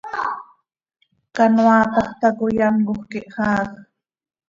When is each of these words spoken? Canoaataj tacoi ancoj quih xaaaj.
Canoaataj 1.35 2.09
tacoi 2.19 2.55
ancoj 2.67 2.99
quih 3.09 3.27
xaaaj. 3.35 3.71